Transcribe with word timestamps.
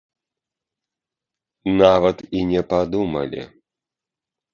Нават 1.81 2.17
і 2.39 2.41
не 2.53 2.61
падумалі. 2.71 3.43